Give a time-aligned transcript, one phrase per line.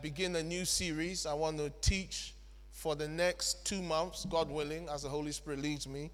[0.00, 1.26] begin a new series.
[1.26, 2.34] I want to teach
[2.70, 6.10] for the next two months, God willing, as the Holy Spirit leads me.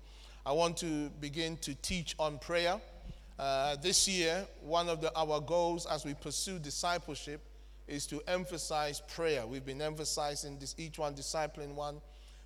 [0.46, 2.80] I want to begin to teach on prayer.
[3.38, 7.42] Uh, this year, one of the, our goals as we pursue discipleship
[7.86, 9.46] is to emphasize prayer.
[9.46, 12.00] We've been emphasizing this, each one discipling one.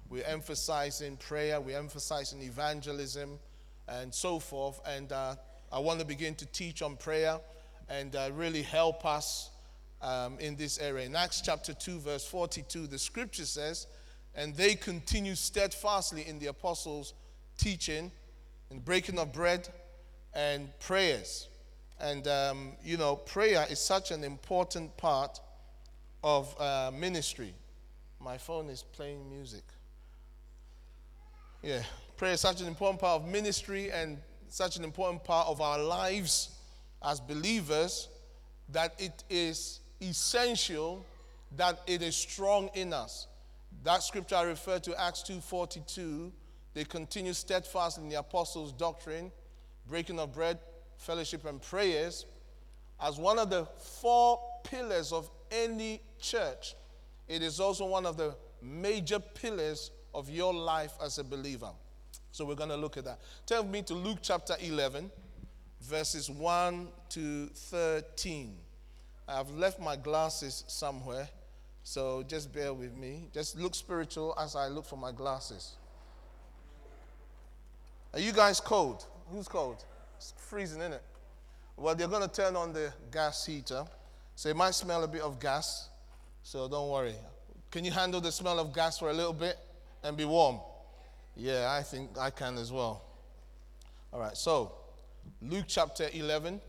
[0.08, 1.60] We're emphasizing prayer.
[1.60, 3.38] We're emphasizing evangelism
[3.86, 4.80] and so forth.
[4.84, 5.36] And uh,
[5.70, 7.38] I want to begin to teach on prayer
[7.88, 9.50] and uh, really help us
[10.02, 11.06] um, in this area.
[11.06, 13.86] In Acts chapter 2, verse 42, the scripture says,
[14.34, 17.14] And they continue steadfastly in the apostles'
[17.56, 18.12] teaching,
[18.70, 19.68] in breaking of bread,
[20.34, 21.48] and prayers.
[22.00, 25.40] And, um, you know, prayer is such an important part
[26.22, 27.54] of uh, ministry.
[28.20, 29.64] My phone is playing music.
[31.62, 31.82] Yeah,
[32.16, 35.78] prayer is such an important part of ministry and such an important part of our
[35.78, 36.50] lives
[37.02, 38.08] as believers
[38.70, 41.04] that it is essential
[41.56, 43.26] that it is strong in us.
[43.84, 46.30] That scripture I refer to, Acts 2.42,
[46.74, 49.32] they continue steadfast in the apostles' doctrine,
[49.88, 50.58] breaking of bread,
[50.96, 52.26] fellowship, and prayers,
[53.00, 56.74] as one of the four pillars of any church.
[57.28, 61.70] It is also one of the major pillars of your life as a believer.
[62.32, 63.20] So we're going to look at that.
[63.46, 65.10] Turn me to Luke chapter 11,
[65.80, 68.56] verses 1 to 13.
[69.28, 71.28] I've left my glasses somewhere,
[71.82, 73.28] so just bear with me.
[73.34, 75.74] Just look spiritual as I look for my glasses.
[78.14, 79.04] Are you guys cold?
[79.30, 79.84] Who's cold?
[80.16, 81.02] It's freezing, isn't it?
[81.76, 83.84] Well, they're going to turn on the gas heater,
[84.34, 85.90] so it might smell a bit of gas,
[86.42, 87.14] so don't worry.
[87.70, 89.58] Can you handle the smell of gas for a little bit
[90.02, 90.58] and be warm?
[91.36, 93.02] Yeah, I think I can as well.
[94.12, 94.72] All right, so
[95.42, 96.60] Luke chapter 11,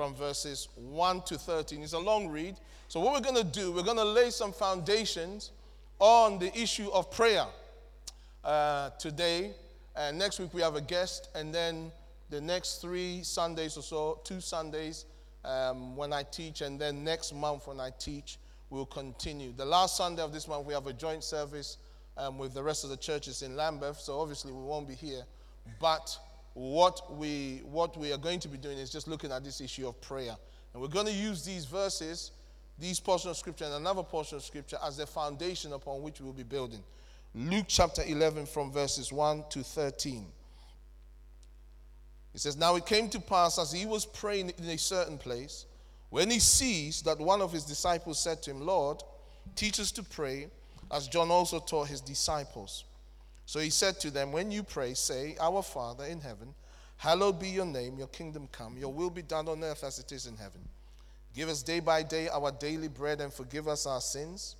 [0.00, 1.82] from verses 1 to 13.
[1.82, 2.56] It's a long read.
[2.88, 5.50] So, what we're going to do, we're going to lay some foundations
[5.98, 7.44] on the issue of prayer
[8.42, 9.50] uh, today.
[9.94, 11.28] And next week, we have a guest.
[11.34, 11.92] And then
[12.30, 15.04] the next three Sundays or so, two Sundays
[15.44, 16.62] um, when I teach.
[16.62, 18.38] And then next month, when I teach,
[18.70, 19.52] we'll continue.
[19.54, 21.76] The last Sunday of this month, we have a joint service
[22.16, 23.98] um, with the rest of the churches in Lambeth.
[23.98, 25.24] So, obviously, we won't be here.
[25.78, 26.18] But
[26.54, 29.86] what we, what we are going to be doing is just looking at this issue
[29.86, 30.36] of prayer.
[30.72, 32.32] And we're going to use these verses,
[32.78, 36.26] these portions of scripture, and another portion of scripture as the foundation upon which we
[36.26, 36.82] will be building.
[37.34, 40.26] Luke chapter 11, from verses 1 to 13.
[42.32, 45.66] He says, Now it came to pass as he was praying in a certain place,
[46.10, 49.02] when he sees that one of his disciples said to him, Lord,
[49.54, 50.48] teach us to pray,
[50.90, 52.84] as John also taught his disciples.
[53.50, 56.54] So he said to them, When you pray, say, Our Father in heaven,
[56.98, 60.12] hallowed be your name, your kingdom come, your will be done on earth as it
[60.12, 60.60] is in heaven.
[61.34, 64.54] Give us day by day our daily bread and forgive us our sins,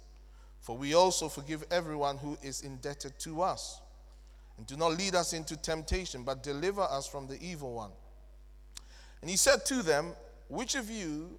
[0.59, 3.81] for we also forgive everyone who is indebted to us.
[4.59, 7.93] And do not lead us into temptation, but deliver us from the evil one.
[9.21, 10.15] And he said to them,
[10.49, 11.39] Which of you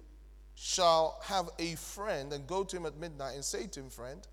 [0.54, 4.26] shall have a friend and go to him at midnight and say to him, Friend,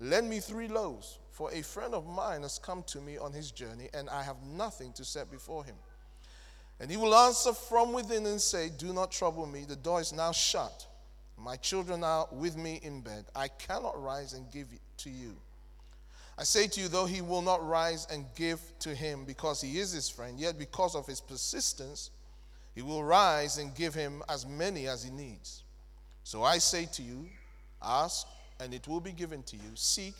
[0.00, 1.18] lend me three loaves?
[1.38, 4.42] For a friend of mine has come to me on his journey, and I have
[4.42, 5.76] nothing to set before him.
[6.80, 9.64] And he will answer from within and say, Do not trouble me.
[9.64, 10.88] The door is now shut.
[11.40, 13.26] My children are with me in bed.
[13.36, 15.36] I cannot rise and give it to you.
[16.36, 19.78] I say to you, though he will not rise and give to him because he
[19.78, 22.10] is his friend, yet because of his persistence,
[22.74, 25.62] he will rise and give him as many as he needs.
[26.24, 27.28] So I say to you,
[27.80, 28.26] ask,
[28.58, 29.70] and it will be given to you.
[29.76, 30.14] Seek,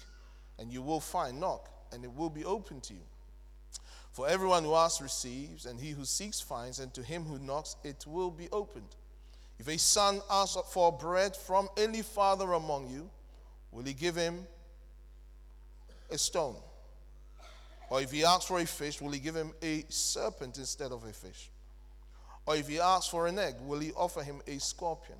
[0.59, 1.41] and you will find.
[1.41, 3.01] Knock, and it will be open to you.
[4.13, 7.77] For everyone who asks receives, and he who seeks finds, and to him who knocks
[7.85, 8.97] it will be opened.
[9.59, 13.09] If a son asks for bread from any father among you,
[13.73, 14.47] will he give him
[16.11, 16.57] a stone?
[17.91, 21.05] Or if he asks for a fish, will he give him a serpent instead of
[21.05, 21.51] a fish?
[22.47, 25.19] Or if he asks for an egg, will he offer him a scorpion?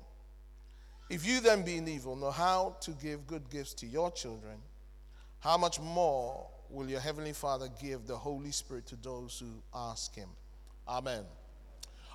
[1.09, 4.57] If you then, being evil, know how to give good gifts to your children,
[5.39, 10.13] how much more will your Heavenly Father give the Holy Spirit to those who ask
[10.15, 10.29] Him?
[10.87, 11.23] Amen.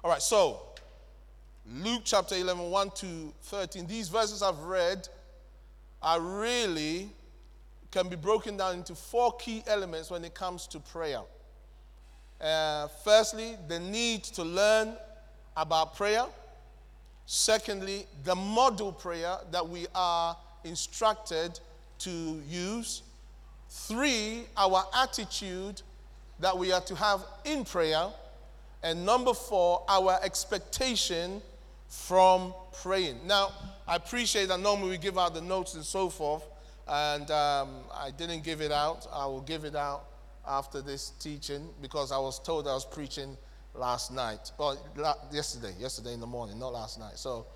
[0.02, 0.60] All right, so
[1.66, 3.86] Luke chapter 11, 1 to 13.
[3.86, 5.08] These verses I've read
[6.02, 7.10] are really
[7.90, 11.20] can be broken down into four key elements when it comes to prayer.
[12.40, 14.96] Uh, firstly, the need to learn
[15.56, 16.26] about prayer.
[17.24, 21.58] Secondly, the model prayer that we are instructed
[22.00, 23.03] to use.
[23.76, 25.82] Three, our attitude
[26.38, 28.06] that we are to have in prayer.
[28.84, 31.42] And number four, our expectation
[31.88, 33.26] from praying.
[33.26, 33.50] Now,
[33.86, 36.44] I appreciate that normally we give out the notes and so forth,
[36.86, 39.08] and um, I didn't give it out.
[39.12, 40.04] I will give it out
[40.46, 43.36] after this teaching because I was told I was preaching
[43.74, 44.76] last night, or
[45.32, 47.16] yesterday, yesterday in the morning, not last night.
[47.18, 47.46] So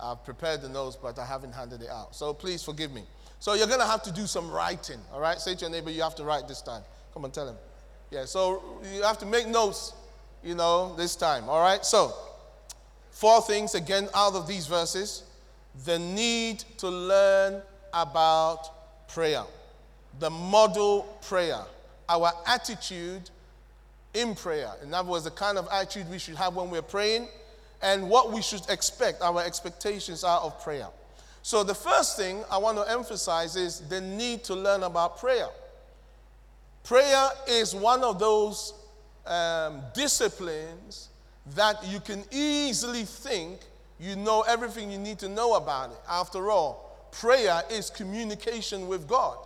[0.00, 2.16] I've prepared the notes, but I haven't handed it out.
[2.16, 3.04] So please forgive me.
[3.38, 5.38] So you're going to have to do some writing, all right?
[5.38, 6.82] Say to your neighbor, you have to write this time.
[7.12, 7.56] Come on, tell him.
[8.10, 9.92] Yeah, so you have to make notes,
[10.42, 11.84] you know, this time, all right?
[11.84, 12.14] So,
[13.10, 15.24] four things again out of these verses
[15.84, 17.60] the need to learn
[17.92, 19.42] about prayer,
[20.18, 21.60] the model prayer,
[22.08, 23.30] our attitude
[24.14, 24.70] in prayer.
[24.82, 27.28] In other words, the kind of attitude we should have when we're praying
[27.82, 30.88] and what we should expect, our expectations are of prayer.
[31.46, 35.46] So, the first thing I want to emphasize is the need to learn about prayer.
[36.82, 38.74] Prayer is one of those
[39.24, 41.08] um, disciplines
[41.54, 43.60] that you can easily think
[44.00, 45.98] you know everything you need to know about it.
[46.10, 49.38] After all, prayer is communication with God.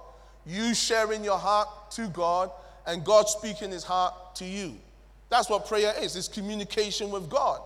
[0.47, 2.51] You sharing your heart to God
[2.87, 4.75] and God speaking his heart to you.
[5.29, 7.61] That's what prayer is it's communication with God.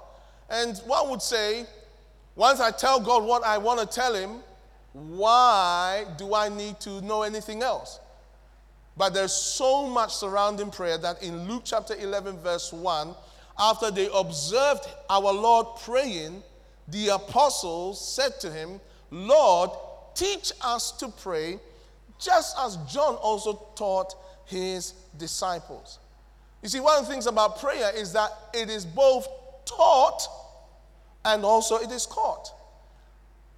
[0.50, 1.66] And one would say,
[2.36, 4.40] once I tell God what I want to tell him,
[4.92, 8.00] why do I need to know anything else?
[8.96, 13.14] But there's so much surrounding prayer that in Luke chapter 11, verse 1,
[13.58, 16.42] after they observed our Lord praying,
[16.88, 18.80] the apostles said to him,
[19.10, 19.70] Lord,
[20.14, 21.58] teach us to pray,
[22.20, 24.14] just as John also taught
[24.46, 25.98] his disciples.
[26.62, 29.26] You see, one of the things about prayer is that it is both
[29.64, 30.26] taught
[31.24, 32.48] and also it is caught.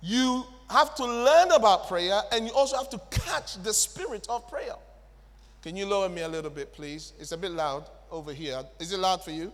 [0.01, 4.49] You have to learn about prayer and you also have to catch the spirit of
[4.49, 4.75] prayer.
[5.63, 7.13] Can you lower me a little bit, please?
[7.19, 8.63] It's a bit loud over here.
[8.79, 9.53] Is it loud for you?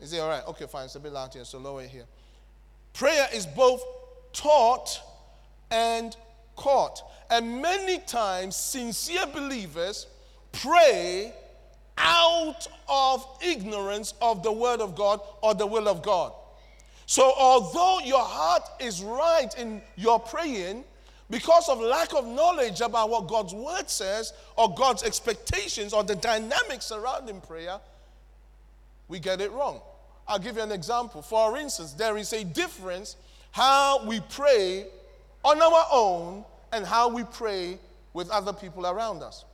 [0.00, 0.42] Is it all right?
[0.48, 0.86] Okay, fine.
[0.86, 2.06] It's a bit loud here, so lower it here.
[2.92, 3.82] Prayer is both
[4.32, 5.00] taught
[5.70, 6.16] and
[6.56, 7.02] caught.
[7.30, 10.06] And many times, sincere believers
[10.52, 11.32] pray
[11.96, 16.32] out of ignorance of the Word of God or the will of God.
[17.10, 20.84] So, although your heart is right in your praying,
[21.28, 26.14] because of lack of knowledge about what God's word says or God's expectations or the
[26.14, 27.80] dynamics surrounding prayer,
[29.08, 29.80] we get it wrong.
[30.28, 31.20] I'll give you an example.
[31.20, 33.16] For instance, there is a difference
[33.50, 34.86] how we pray
[35.44, 37.80] on our own and how we pray
[38.12, 39.44] with other people around us.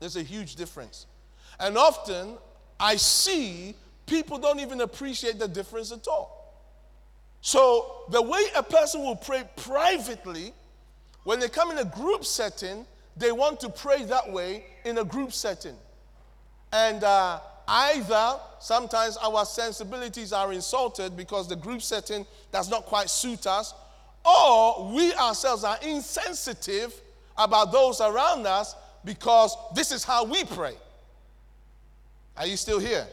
[0.00, 1.04] There's a huge difference.
[1.60, 2.38] And often
[2.80, 3.74] I see
[4.06, 6.37] people don't even appreciate the difference at all.
[7.40, 10.52] So the way a person will pray privately
[11.24, 12.86] when they come in a group setting,
[13.16, 15.74] they want to pray that way in a group setting.
[16.72, 23.10] And uh, either sometimes our sensibilities are insulted because the group setting does not quite
[23.10, 23.74] suit us,
[24.24, 26.94] or we ourselves are insensitive
[27.36, 28.74] about those around us
[29.04, 30.74] because this is how we pray.
[32.36, 33.06] Are you still here?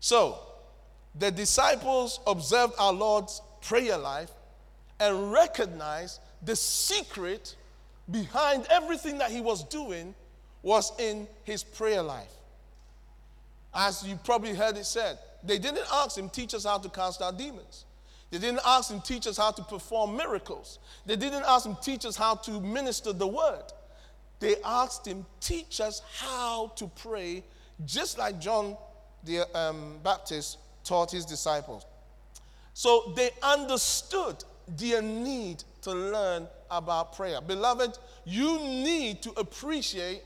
[0.00, 0.38] So,
[1.14, 4.30] the disciples observed our Lord's prayer life
[4.98, 7.56] and recognized the secret
[8.10, 10.14] behind everything that he was doing
[10.62, 12.32] was in his prayer life.
[13.74, 17.20] As you probably heard it said, they didn't ask him, teach us how to cast
[17.20, 17.84] out demons.
[18.30, 20.78] They didn't ask him, teach us how to perform miracles.
[21.04, 23.64] They didn't ask him, teach us how to minister the word.
[24.40, 27.44] They asked him, teach us how to pray,
[27.84, 28.76] just like John
[29.24, 31.86] the um, Baptist taught his disciples.
[32.74, 34.44] So they understood
[34.76, 37.40] their need to learn about prayer.
[37.40, 40.22] Beloved, you need to appreciate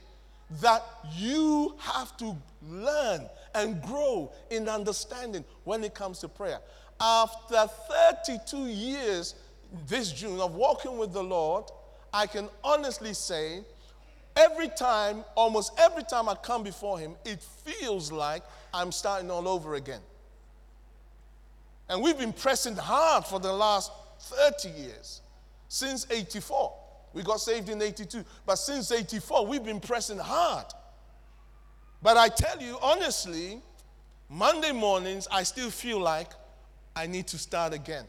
[0.60, 0.84] that
[1.14, 2.36] you have to
[2.68, 6.60] learn and grow in understanding when it comes to prayer.
[7.00, 7.66] After
[8.26, 9.34] 32 years
[9.88, 11.64] this June of walking with the Lord,
[12.12, 13.64] I can honestly say
[14.36, 19.48] every time, almost every time I come before Him, it feels like I'm starting all
[19.48, 20.00] over again.
[21.88, 25.20] And we've been pressing hard for the last 30 years,
[25.68, 26.72] since 84.
[27.12, 30.66] We got saved in 82, but since 84, we've been pressing hard.
[32.02, 33.60] But I tell you honestly,
[34.28, 36.32] Monday mornings, I still feel like
[36.94, 38.04] I need to start again.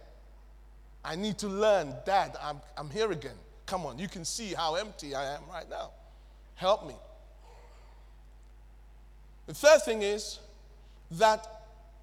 [1.06, 3.36] I need to learn, Dad, I'm, I'm here again.
[3.66, 5.92] Come on, you can see how empty I am right now.
[6.56, 6.96] Help me.
[9.46, 10.40] The third thing is
[11.12, 11.48] that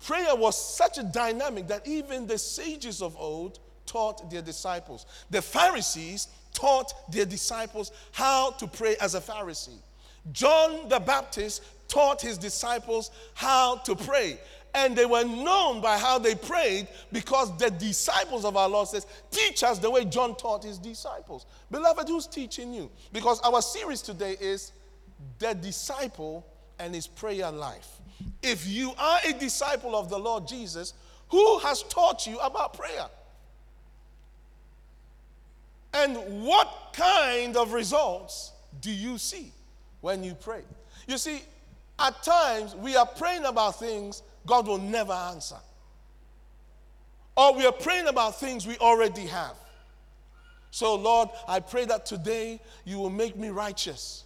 [0.04, 5.06] prayer was such a dynamic that even the sages of old taught their disciples.
[5.30, 9.78] The Pharisees taught their disciples how to pray as a Pharisee.
[10.32, 14.38] John the Baptist taught his disciples how to pray.
[14.74, 19.06] And they were known by how they prayed because the disciples of our Lord says,
[19.30, 21.46] teach us the way John taught his disciples.
[21.70, 22.90] Beloved, who's teaching you?
[23.12, 24.72] Because our series today is
[25.38, 26.44] the disciple
[26.78, 27.88] and his prayer life.
[28.42, 30.94] If you are a disciple of the Lord Jesus,
[31.28, 33.06] who has taught you about prayer?
[35.92, 39.52] And what kind of results do you see
[40.00, 40.62] when you pray?
[41.06, 41.42] You see,
[41.98, 45.56] at times we are praying about things God will never answer.
[47.36, 49.56] Or we are praying about things we already have.
[50.70, 54.23] So, Lord, I pray that today you will make me righteous.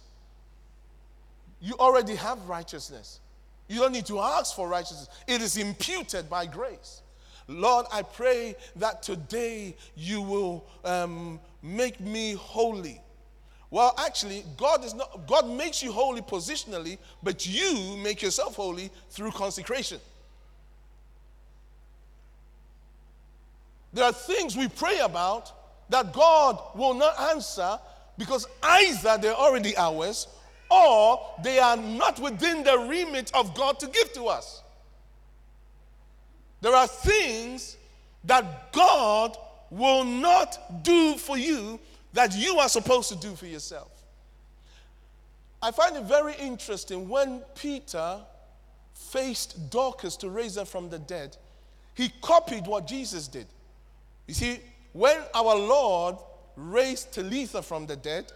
[1.61, 3.19] You already have righteousness.
[3.67, 7.01] You don't need to ask for righteousness, it is imputed by grace.
[7.47, 13.01] Lord, I pray that today you will um, make me holy.
[13.71, 18.91] Well, actually, God is not God makes you holy positionally, but you make yourself holy
[19.11, 19.99] through consecration.
[23.93, 25.51] There are things we pray about
[25.89, 27.79] that God will not answer
[28.17, 30.27] because either they're already ours
[30.69, 34.61] or they are not within the remit of God to give to us.
[36.61, 37.77] There are things
[38.25, 39.37] that God
[39.71, 41.79] will not do for you
[42.13, 43.91] that you are supposed to do for yourself.
[45.61, 48.19] I find it very interesting when Peter
[48.93, 51.37] faced Dorcas to raise her from the dead,
[51.95, 53.47] he copied what Jesus did.
[54.27, 54.59] You see,
[54.93, 56.15] when our Lord
[56.55, 58.31] raised Talitha from the dead,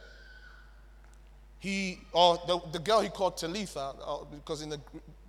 [1.64, 4.82] he, or the, the girl he called Talitha, uh, because in the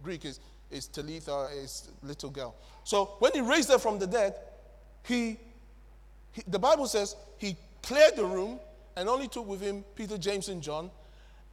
[0.02, 2.56] Greek is, is Talitha, is little girl.
[2.82, 4.34] So when he raised her from the dead,
[5.04, 5.38] he,
[6.32, 8.58] he, the Bible says he cleared the room
[8.96, 10.90] and only took with him Peter, James, and John.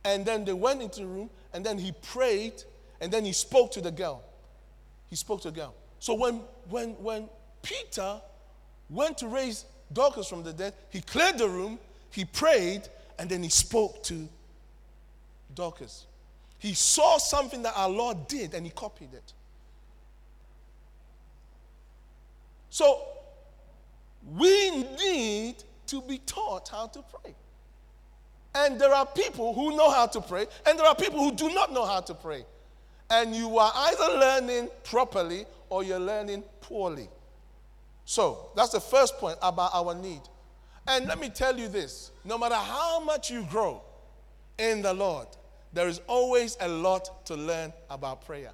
[0.04, 2.64] And then they went into the room and then he prayed
[3.00, 4.24] and then he spoke to the girl.
[5.12, 5.76] He spoke to the girl.
[6.00, 7.30] So when, when, when
[7.62, 8.20] Peter
[8.90, 11.78] went to raise Dorcas from the dead, he cleared the room,
[12.10, 12.88] he prayed,
[13.20, 14.28] and then he spoke to
[15.56, 16.08] Dorcas.
[16.58, 19.34] He saw something that our Lord did and he copied it.
[22.70, 23.02] So
[24.36, 25.56] we need
[25.88, 27.36] to be taught how to pray.
[28.54, 31.54] And there are people who know how to pray, and there are people who do
[31.54, 32.46] not know how to pray.
[33.10, 37.10] And you are either learning properly or you're learning poorly.
[38.06, 40.22] So that's the first point about our need.
[40.88, 43.82] And let me tell you this no matter how much you grow
[44.58, 45.28] in the Lord,
[45.74, 48.52] there is always a lot to learn about prayer.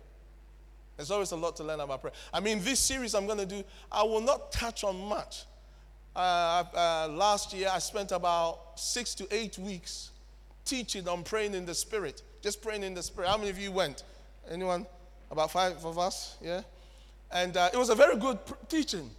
[0.96, 2.14] There's always a lot to learn about prayer.
[2.34, 5.46] I mean, this series I'm going to do, I will not touch on much.
[6.16, 10.12] Uh, uh, last year, I spent about six to eight weeks
[10.66, 13.30] teaching on praying in the Spirit, just praying in the Spirit.
[13.30, 14.04] How many of you went?
[14.50, 14.86] Anyone?
[15.30, 16.62] About five of us, yeah?
[17.32, 19.10] And uh, it was a very good pr- teaching.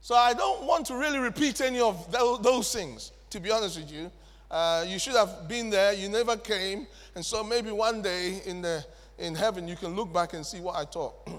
[0.00, 3.78] So I don't want to really repeat any of th- those things, to be honest
[3.80, 4.12] with you.
[4.50, 5.92] Uh, you should have been there.
[5.92, 6.86] You never came.
[7.14, 8.84] And so maybe one day in, the,
[9.18, 11.14] in heaven you can look back and see what I taught.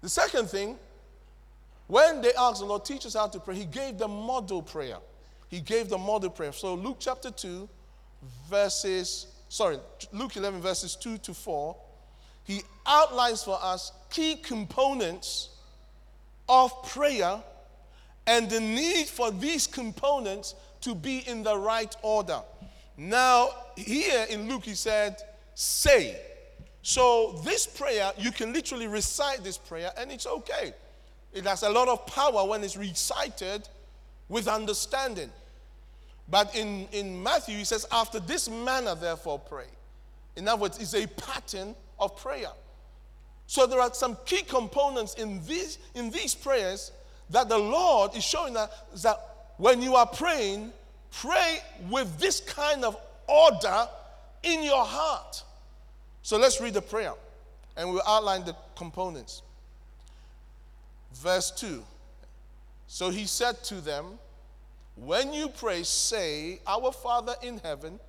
[0.00, 0.76] the second thing,
[1.86, 4.98] when they asked the Lord, teach us how to pray, He gave the model prayer.
[5.48, 6.52] He gave the model prayer.
[6.52, 7.68] So Luke chapter 2,
[8.48, 9.78] verses, sorry,
[10.12, 11.76] Luke 11, verses 2 to 4,
[12.44, 15.50] He outlines for us key components
[16.48, 17.42] of prayer
[18.30, 22.40] and the need for these components to be in the right order.
[22.96, 25.16] Now, here in Luke, he said,
[25.56, 26.16] say.
[26.80, 30.72] So, this prayer, you can literally recite this prayer and it's okay.
[31.32, 33.68] It has a lot of power when it's recited
[34.28, 35.30] with understanding.
[36.28, 39.66] But in, in Matthew, he says, after this manner, therefore, pray.
[40.36, 42.52] In other words, it's a pattern of prayer.
[43.48, 46.92] So there are some key components in these, in these prayers
[47.30, 48.70] that the Lord is showing us
[49.02, 49.18] that
[49.56, 50.72] when you are praying,
[51.10, 51.58] pray
[51.88, 52.96] with this kind of
[53.28, 53.86] order
[54.42, 55.42] in your heart.
[56.22, 57.14] So let's read the prayer
[57.76, 59.42] and we'll outline the components.
[61.14, 61.82] Verse 2.
[62.86, 64.18] So he said to them,
[64.96, 68.00] When you pray, say, Our Father in heaven,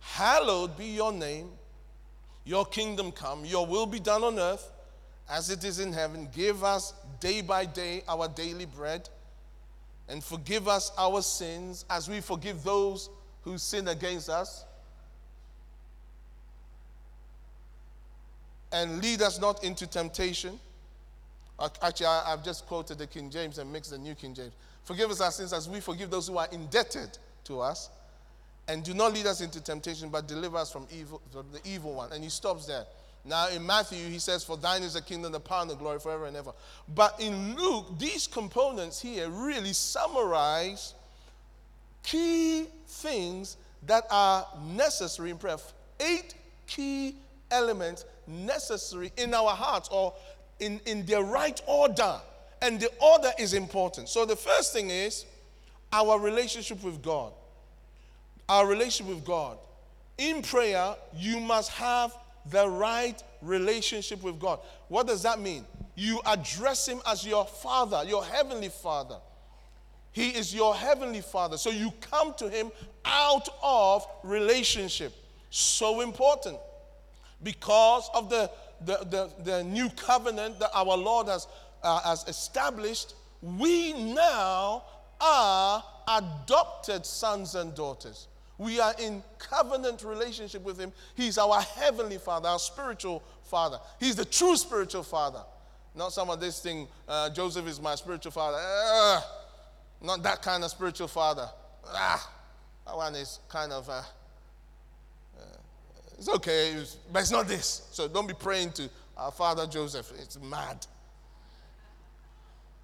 [0.00, 1.50] hallowed be your name,
[2.44, 4.72] your kingdom come, your will be done on earth
[5.30, 6.28] as it is in heaven.
[6.34, 9.08] Give us day by day our daily bread,
[10.08, 13.08] and forgive us our sins as we forgive those
[13.42, 14.64] who sin against us.
[18.72, 20.58] And lead us not into temptation.
[21.58, 24.52] Uh, actually, I've just quoted the King James and mixed the New King James.
[24.84, 27.88] Forgive us our sins as we forgive those who are indebted to us.
[28.66, 31.94] And do not lead us into temptation, but deliver us from evil, from the evil
[31.94, 32.10] one.
[32.12, 32.84] And he stops there.
[33.24, 36.00] Now, in Matthew, he says, For thine is the kingdom, the power, and the glory
[36.00, 36.52] forever and ever.
[36.92, 40.94] But in Luke, these components here really summarize
[42.02, 45.56] key things that are necessary in prayer.
[46.00, 46.34] Eight
[46.66, 47.16] key
[47.50, 50.14] elements necessary in our hearts or
[50.58, 52.20] in, in the right order.
[52.60, 54.08] And the order is important.
[54.08, 55.26] So the first thing is
[55.92, 57.32] our relationship with God.
[58.48, 59.58] Our relationship with God.
[60.18, 62.16] In prayer, you must have
[62.50, 64.60] the right relationship with God.
[64.88, 65.64] What does that mean?
[65.94, 69.16] You address Him as your Father, your Heavenly Father.
[70.12, 71.56] He is your Heavenly Father.
[71.56, 72.70] So you come to Him
[73.04, 75.12] out of relationship.
[75.50, 76.58] So important
[77.42, 78.50] because of the,
[78.84, 81.46] the, the, the new covenant that our Lord has,
[81.82, 83.14] uh, has established.
[83.40, 84.84] We now
[85.20, 88.28] are adopted sons and daughters.
[88.62, 90.92] We are in covenant relationship with Him.
[91.14, 93.78] He's our heavenly Father, our spiritual Father.
[93.98, 95.42] He's the true spiritual Father.
[95.94, 98.58] Not some of this thing, uh, Joseph is my spiritual father.
[98.58, 99.20] Uh,
[100.00, 101.48] not that kind of spiritual father.
[101.86, 102.30] Ah,
[102.86, 105.44] that one is kind of, uh, uh
[106.18, 107.88] it's okay, but it's not this.
[107.92, 110.10] So don't be praying to our father Joseph.
[110.18, 110.86] It's mad.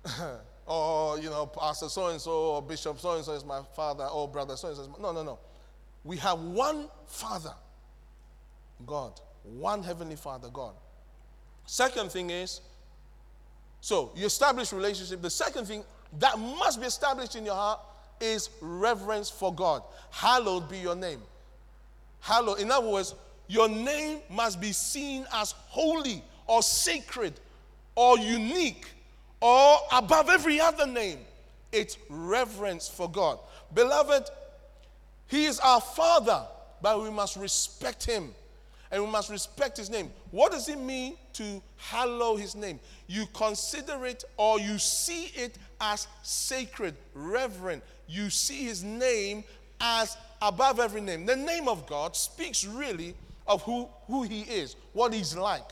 [0.67, 4.05] or, you know, Pastor so and so or Bishop so and so is my father
[4.05, 4.97] or brother so and so.
[5.01, 5.39] No, no, no.
[6.09, 7.53] We have one Father,
[8.87, 10.73] God, one Heavenly Father, God.
[11.67, 12.63] Second thing is,
[13.83, 15.21] so you establish relationship.
[15.21, 15.85] The second thing
[16.19, 17.81] that must be established in your heart
[18.23, 19.83] is reverence for God.
[20.11, 21.21] Hallowed be your name.
[22.21, 22.61] Hallowed.
[22.61, 23.15] In other words,
[23.47, 27.35] your name must be seen as holy or sacred
[27.95, 28.87] or unique
[29.43, 31.19] or above every other name.
[31.71, 33.41] It's reverence for God.
[33.75, 34.31] Beloved,
[35.29, 36.43] he is our Father,
[36.81, 38.35] but we must respect Him
[38.91, 40.11] and we must respect His name.
[40.31, 42.81] What does it mean to hallow His name?
[43.07, 47.85] You consider it or you see it as sacred, reverent.
[48.09, 49.45] You see His name
[49.81, 51.27] as above every name.
[51.27, 53.15] The name of God speaks really
[53.47, 55.71] of who, who He is, what He's like,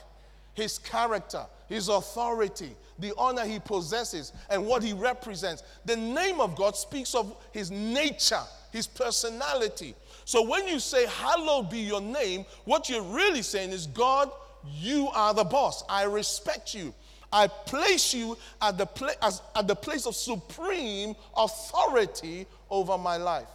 [0.52, 5.62] His character, His authority, the honor He possesses, and what He represents.
[5.86, 8.42] The name of God speaks of His nature
[8.76, 9.94] his personality.
[10.26, 14.30] So when you say, Hallowed be your name, what you're really saying is, God,
[14.78, 15.82] you are the boss.
[15.88, 16.94] I respect you.
[17.32, 23.16] I place you at the, pla- as, at the place of supreme authority over my
[23.16, 23.48] life.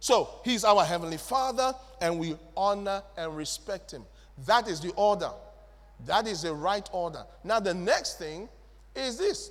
[0.00, 4.04] So he's our Heavenly Father, and we honor and respect him.
[4.46, 5.30] That is the order.
[6.06, 7.24] That is the right order.
[7.44, 8.48] Now, the next thing
[8.94, 9.50] is this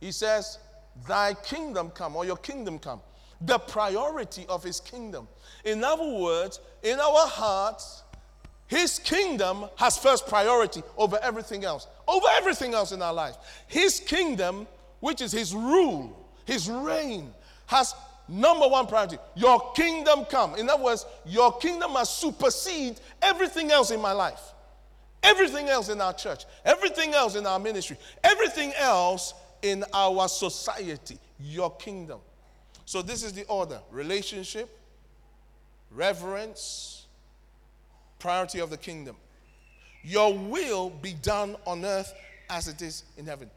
[0.00, 0.58] He says,
[1.06, 3.00] Thy kingdom come, or your kingdom come
[3.40, 5.28] the priority of his kingdom.
[5.64, 8.02] In other words, in our hearts,
[8.66, 13.36] his kingdom has first priority over everything else, over everything else in our life.
[13.68, 14.66] His kingdom,
[15.00, 17.32] which is his rule, his reign,
[17.66, 17.94] has
[18.28, 20.56] number one priority your kingdom come.
[20.56, 24.40] In other words, your kingdom must supersede everything else in my life,
[25.22, 31.18] everything else in our church, everything else in our ministry, everything else in our society.
[31.38, 32.20] Your kingdom.
[32.86, 34.70] So, this is the order relationship,
[35.90, 37.06] reverence,
[38.20, 39.16] priority of the kingdom.
[40.04, 42.14] Your will be done on earth
[42.48, 43.50] as it is in heaven.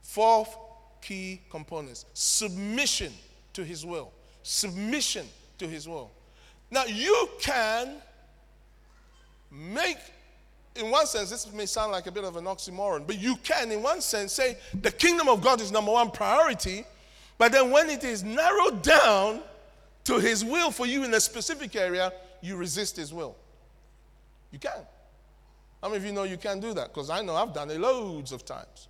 [0.00, 0.56] Fourth
[1.02, 3.12] key components submission
[3.52, 4.10] to his will.
[4.42, 5.26] Submission
[5.58, 6.10] to his will.
[6.70, 7.96] Now, you can
[9.50, 9.98] make,
[10.76, 13.70] in one sense, this may sound like a bit of an oxymoron, but you can,
[13.70, 16.86] in one sense, say the kingdom of God is number one priority
[17.42, 19.40] but then when it is narrowed down
[20.04, 23.34] to his will for you in a specific area, you resist his will.
[24.52, 24.86] You can.
[25.82, 26.94] How many of you know you can do that?
[26.94, 28.86] Because I know I've done it loads of times.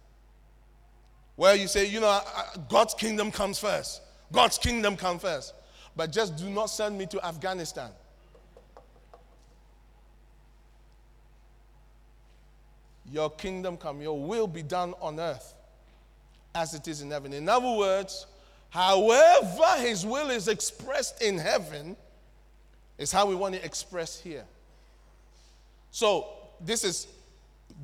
[1.34, 2.20] Where you say, you know,
[2.68, 4.02] God's kingdom comes first.
[4.30, 5.54] God's kingdom comes first.
[5.96, 7.88] But just do not send me to Afghanistan.
[13.10, 15.54] Your kingdom come, your will be done on earth
[16.54, 17.32] as it is in heaven.
[17.32, 18.26] In other words,
[18.72, 21.94] However, his will is expressed in heaven,
[22.96, 24.44] is how we want it expressed here.
[25.90, 26.26] So,
[26.58, 27.06] this is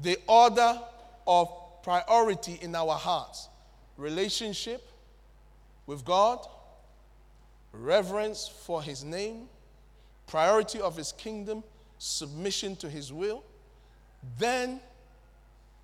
[0.01, 0.81] the order
[1.27, 3.51] of priority in our hearts
[3.99, 4.89] relationship
[5.85, 6.39] with God,
[7.75, 9.51] reverence for his name,
[10.27, 11.63] priority of his kingdom,
[11.99, 13.45] submission to his will.
[14.39, 14.81] Then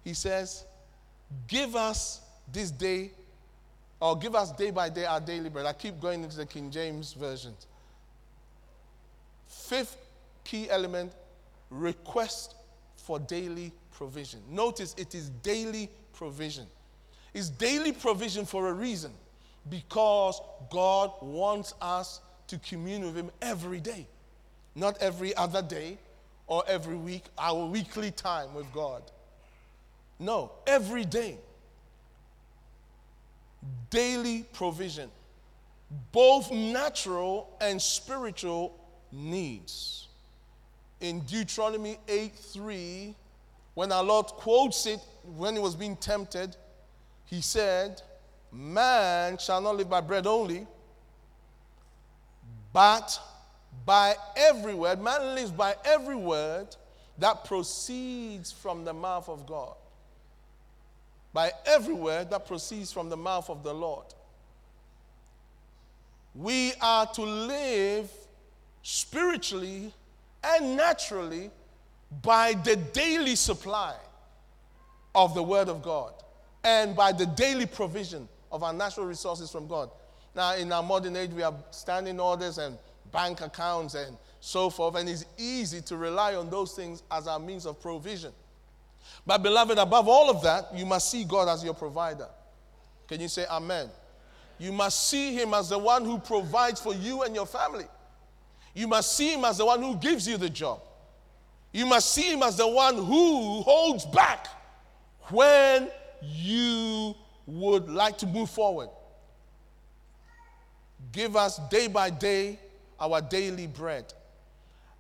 [0.03, 0.65] he says,
[1.47, 3.11] Give us this day
[4.05, 5.65] or give us day by day our daily bread.
[5.65, 7.55] I keep going into the King James Version.
[9.47, 9.97] Fifth
[10.45, 11.11] key element
[11.71, 12.55] request
[12.97, 14.41] for daily provision.
[14.51, 16.67] Notice it is daily provision.
[17.33, 19.11] It's daily provision for a reason
[19.71, 20.39] because
[20.71, 24.07] God wants us to commune with Him every day,
[24.75, 25.97] not every other day
[26.47, 29.03] or every week, our weekly time with God.
[30.19, 31.39] No, every day.
[33.91, 35.11] Daily provision,
[36.13, 38.79] both natural and spiritual
[39.13, 40.09] needs.
[41.01, 43.15] In Deuteronomy 8 3,
[43.75, 45.01] when our Lord quotes it
[45.37, 46.57] when he was being tempted,
[47.27, 48.01] he said,
[48.53, 50.67] Man shall not live by bread only,
[52.73, 53.19] but
[53.85, 55.01] by every word.
[55.01, 56.75] Man lives by every word
[57.19, 59.75] that proceeds from the mouth of God.
[61.35, 64.07] By every word that proceeds from the mouth of the Lord.
[66.35, 68.11] We are to live
[68.83, 69.93] spiritually
[70.43, 71.51] and naturally
[72.23, 73.97] by the daily supply
[75.15, 76.15] of the Word of God
[76.63, 79.91] and by the daily provision of our natural resources from God.
[80.35, 82.79] Now, in our modern age, we have standing orders and
[83.13, 87.39] bank accounts and so forth, and it's easy to rely on those things as our
[87.39, 88.33] means of provision.
[89.27, 92.29] But, beloved, above all of that, you must see God as your provider.
[93.09, 93.89] Can you say amen?
[94.59, 97.87] You must see Him as the one who provides for you and your family.
[98.75, 100.81] You must see Him as the one who gives you the job.
[101.73, 104.47] You must see Him as the one who holds back
[105.31, 105.91] when
[106.23, 107.15] you
[107.47, 108.89] would like to move forward.
[111.13, 112.59] Give us day by day
[112.99, 114.13] our daily bread.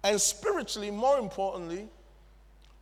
[0.02, 1.88] And spiritually, more importantly,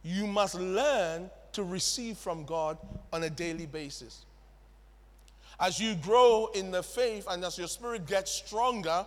[0.02, 2.78] you must learn to receive from God
[3.12, 4.24] on a daily basis.
[5.60, 9.06] As you grow in the faith and as your spirit gets stronger,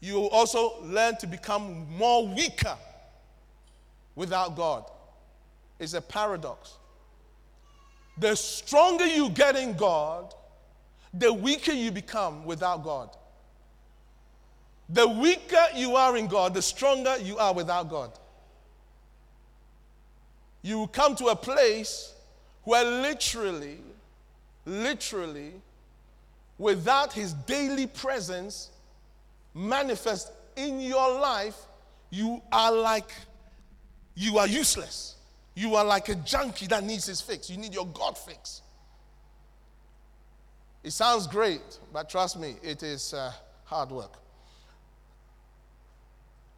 [0.00, 2.76] you will also learn to become more weaker
[4.14, 4.84] without God.
[5.78, 6.76] It's a paradox.
[8.18, 10.34] The stronger you get in God,
[11.12, 13.16] the weaker you become without God.
[14.88, 18.10] The weaker you are in God, the stronger you are without God.
[20.64, 22.14] You will come to a place
[22.62, 23.76] where literally,
[24.64, 25.52] literally,
[26.56, 28.70] without His daily presence
[29.52, 31.54] manifest in your life,
[32.08, 33.12] you are like,
[34.14, 35.16] you are useless.
[35.54, 37.50] You are like a junkie that needs his fix.
[37.50, 38.62] You need your God fix.
[40.82, 43.32] It sounds great, but trust me, it is uh,
[43.64, 44.14] hard work.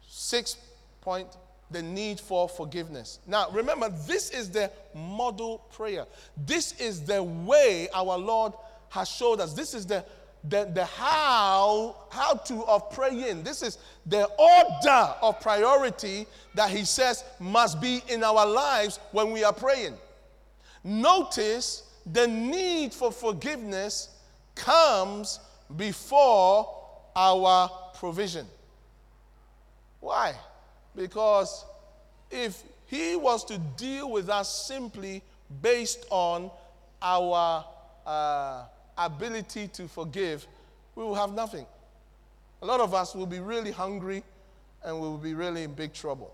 [0.07, 0.55] Six
[1.01, 1.27] point
[1.69, 3.19] the need for forgiveness.
[3.27, 6.05] Now, remember, this is the model prayer.
[6.45, 8.53] This is the way our Lord
[8.89, 9.53] has showed us.
[9.53, 10.05] This is the
[10.43, 13.43] the, the how, how to of praying.
[13.43, 16.25] This is the order of priority
[16.55, 19.95] that he says must be in our lives when we are praying.
[20.83, 24.09] Notice the need for forgiveness
[24.55, 25.39] comes
[25.75, 26.73] before
[27.15, 28.45] our provision.
[29.99, 30.33] Why?
[30.97, 31.63] Because
[32.31, 35.21] if he was to deal with us simply
[35.61, 36.49] based on
[37.01, 37.63] our
[38.05, 38.63] uh,
[38.97, 40.45] ability to forgive,
[40.95, 41.67] we will have nothing.
[42.63, 44.23] A lot of us will be really hungry
[44.83, 46.33] and we will be really in big trouble.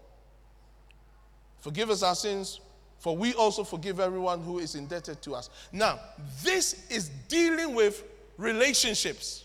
[1.59, 2.61] Forgive us our sins,
[2.99, 5.49] for we also forgive everyone who is indebted to us.
[5.73, 5.99] Now,
[6.41, 8.03] this is dealing with
[8.37, 9.43] relationships.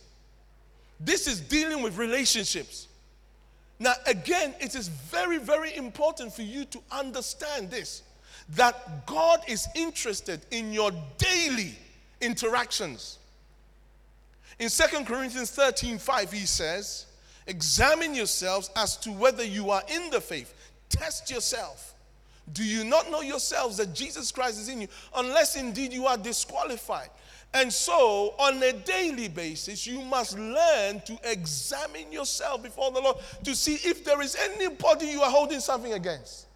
[1.01, 2.88] This is dealing with relationships.
[3.79, 8.03] Now, again, it is very, very important for you to understand this
[8.51, 11.75] that God is interested in your daily
[12.21, 13.19] interactions.
[14.59, 17.07] In 2 Corinthians 13 5, he says,
[17.47, 20.55] Examine yourselves as to whether you are in the faith.
[20.89, 21.95] Test yourself.
[22.53, 26.17] Do you not know yourselves that Jesus Christ is in you, unless indeed you are
[26.17, 27.11] disqualified?
[27.55, 33.17] And so, on a daily basis, you must learn to examine yourself before the Lord
[33.45, 36.47] to see if there is anybody you are holding something against.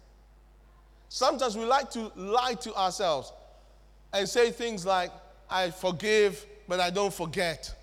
[1.09, 3.33] Sometimes we like to lie to ourselves
[4.13, 5.11] and say things like,
[5.49, 7.73] I forgive, but I don't forget.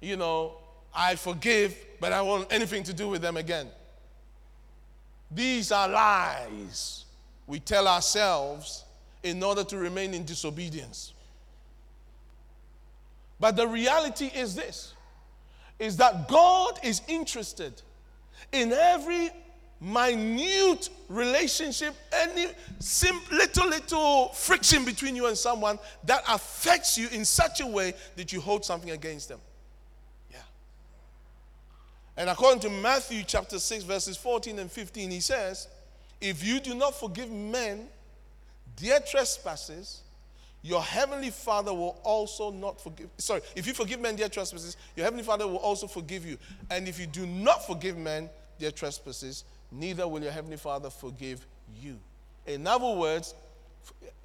[0.00, 0.54] You know,
[0.94, 3.68] I forgive, but I want anything to do with them again.
[5.30, 7.04] These are lies
[7.46, 8.84] we tell ourselves
[9.22, 11.12] in order to remain in disobedience.
[13.40, 14.94] But the reality is this
[15.78, 17.80] is that God is interested
[18.52, 19.30] in every
[19.80, 22.48] minute relationship, any
[22.80, 27.94] sim- little, little friction between you and someone that affects you in such a way
[28.16, 29.40] that you hold something against them.
[30.30, 30.36] Yeah.
[32.18, 35.66] And according to Matthew chapter 6, verses 14 and 15, he says,
[36.20, 37.88] if you do not forgive men
[38.76, 40.02] their trespasses,
[40.62, 43.08] your heavenly Father will also not forgive.
[43.16, 46.36] Sorry, if you forgive men their trespasses, your heavenly Father will also forgive you.
[46.70, 51.46] And if you do not forgive men their trespasses, neither will your heavenly Father forgive
[51.80, 51.98] you.
[52.46, 53.34] In other words,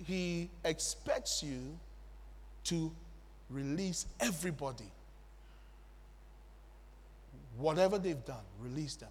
[0.05, 1.77] he expects you
[2.65, 2.91] to
[3.49, 4.91] release everybody.
[7.57, 9.09] Whatever they've done, release them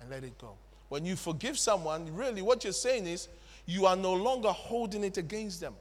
[0.00, 0.52] and let it go.
[0.90, 3.28] When you forgive someone, really what you're saying is
[3.64, 5.74] you are no longer holding it against them.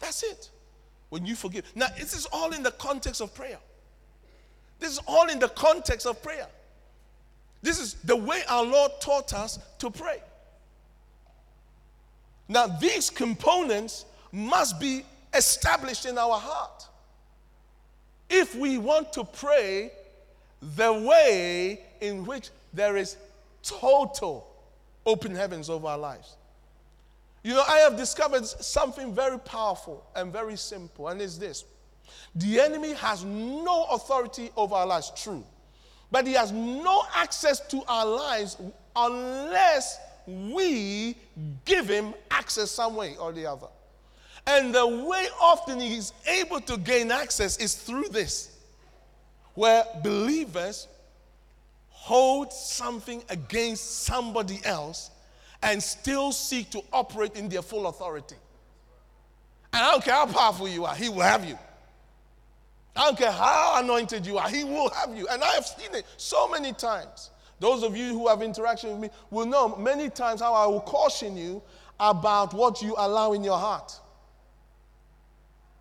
[0.00, 0.50] That's it.
[1.10, 1.70] When you forgive.
[1.74, 3.58] Now, this is all in the context of prayer.
[4.78, 6.46] This is all in the context of prayer.
[7.62, 10.20] This is the way our Lord taught us to pray.
[12.48, 16.86] Now, these components must be established in our heart.
[18.28, 19.92] If we want to pray
[20.76, 23.16] the way in which there is
[23.62, 24.46] total
[25.06, 26.36] open heavens over our lives.
[27.42, 31.64] You know, I have discovered something very powerful and very simple, and it's this
[32.34, 35.44] the enemy has no authority over our lives, true,
[36.10, 38.56] but he has no access to our lives
[38.94, 41.16] unless we
[41.64, 43.68] give him access some way or the other.
[44.46, 48.56] And the way often he's able to gain access is through this,
[49.54, 50.88] where believers
[51.88, 55.10] hold something against somebody else
[55.62, 58.36] and still seek to operate in their full authority.
[59.72, 61.58] And I don't care how powerful you are, He will have you.
[62.96, 65.28] I don't care how anointed you are, He will have you.
[65.28, 67.30] And I have seen it so many times.
[67.60, 70.80] Those of you who have interaction with me will know many times how I will
[70.80, 71.62] caution you
[72.00, 73.92] about what you allow in your heart.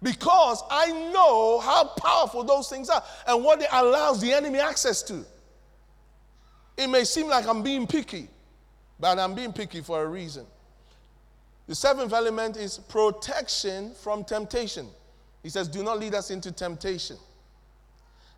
[0.02, 5.02] Because I know how powerful those things are and what it allows the enemy access
[5.04, 5.26] to.
[6.78, 8.30] It may seem like I'm being picky,
[9.00, 10.46] but I'm being picky for a reason.
[11.68, 14.88] The seventh element is protection from temptation.
[15.44, 17.18] He says, Do not lead us into temptation.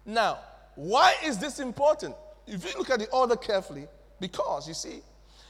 [0.05, 0.39] Now,
[0.75, 2.15] why is this important?
[2.47, 3.87] If you look at the order carefully,
[4.19, 5.01] because you see,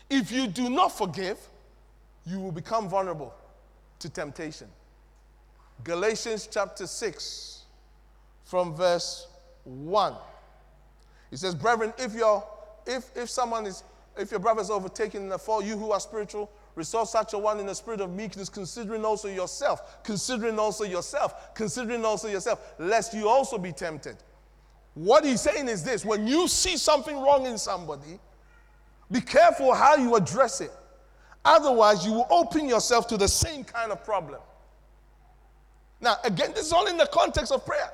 [0.10, 1.38] if you do not forgive,
[2.26, 3.34] you will become vulnerable
[4.00, 4.68] to temptation.
[5.84, 7.64] Galatians chapter 6,
[8.44, 9.28] from verse
[9.64, 10.14] 1.
[11.30, 12.44] He says, Brethren, if, you're,
[12.86, 13.84] if, if someone is
[14.18, 17.38] if your brother is overtaken in a fall, you who are spiritual, restore such a
[17.38, 22.74] one in the spirit of meekness, considering also yourself, considering also yourself, considering also yourself,
[22.78, 24.18] lest you also be tempted.
[24.94, 28.20] What he's saying is this when you see something wrong in somebody,
[29.10, 30.72] be careful how you address it.
[31.44, 34.40] Otherwise, you will open yourself to the same kind of problem.
[36.00, 37.92] Now, again, this is all in the context of prayer.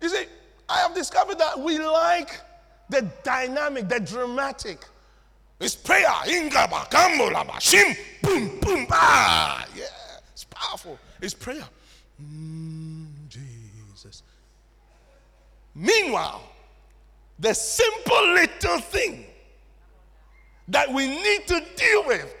[0.00, 0.24] You see,
[0.68, 2.40] I have discovered that we like
[2.88, 4.84] the dynamic, the dramatic.
[5.60, 6.06] It's prayer.
[6.06, 9.66] Ingaba, kambolaba, shim, boom, boom, ah.
[9.74, 9.84] Yeah,
[10.32, 10.98] it's powerful.
[11.20, 11.64] It's prayer.
[12.22, 14.22] Mm, Jesus.
[15.74, 16.42] Meanwhile,
[17.38, 19.26] the simple little thing
[20.68, 22.34] that we need to deal with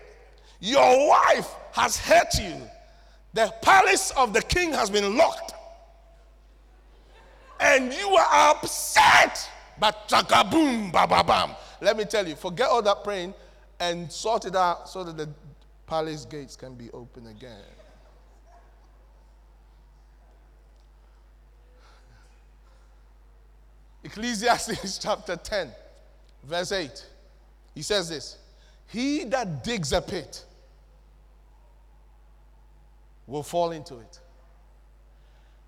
[0.60, 2.56] your wife has hurt you.
[3.34, 5.52] The palace of the king has been locked.
[7.60, 9.48] And you are upset.
[9.78, 10.08] But
[10.50, 11.50] boom, ba ba bam.
[11.80, 13.34] Let me tell you, forget all that praying
[13.80, 15.28] and sort it out so that the
[15.86, 17.60] palace gates can be open again.
[24.04, 25.70] Ecclesiastes chapter 10,
[26.44, 27.06] verse 8.
[27.74, 28.38] He says this
[28.86, 30.44] He that digs a pit
[33.26, 34.20] will fall into it.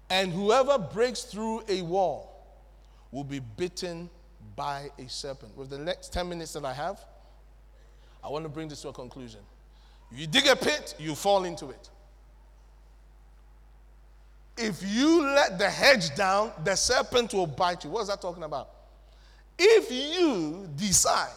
[0.08, 2.35] And whoever breaks through a wall
[3.16, 4.10] will be bitten
[4.56, 5.56] by a serpent.
[5.56, 7.00] With the next 10 minutes that I have,
[8.22, 9.40] I want to bring this to a conclusion.
[10.12, 11.88] You dig a pit, you fall into it.
[14.58, 17.90] If you let the hedge down, the serpent will bite you.
[17.90, 18.68] What is that talking about?
[19.58, 21.30] If you decide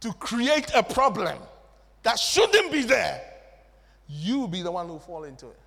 [0.00, 1.38] to create a problem
[2.02, 3.20] that shouldn't be there,
[4.08, 5.60] you will be the one who fall into it.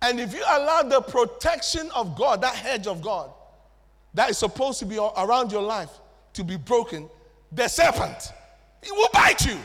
[0.00, 3.32] And if you allow the protection of God, that hedge of God,
[4.14, 5.90] that is supposed to be around your life
[6.34, 7.08] to be broken,
[7.52, 8.32] the serpent,
[8.82, 9.56] he will bite you.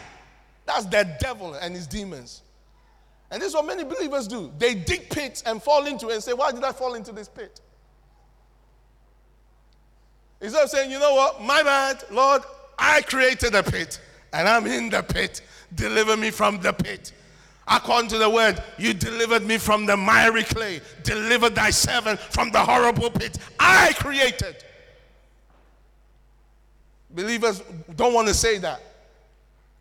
[0.66, 2.42] That's the devil and his demons.
[3.32, 4.52] And this is what many believers do.
[4.58, 7.28] They dig pits and fall into it and say, Why did I fall into this
[7.28, 7.60] pit?
[10.42, 11.42] Instead of saying, You know what?
[11.42, 12.44] My bad, Lord,
[12.78, 14.00] I created a pit
[14.34, 15.42] and I'm in the pit.
[15.74, 17.14] Deliver me from the pit.
[17.68, 22.52] According to the word, you delivered me from the miry clay, delivered thy servant from
[22.52, 24.64] the horrible pit I created.
[27.10, 27.64] Believers
[27.96, 28.82] don't want to say that.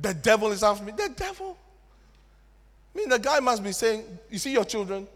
[0.01, 0.93] The devil is after me.
[0.93, 1.59] The devil?
[2.95, 5.07] I mean, the guy must be saying, You see your children?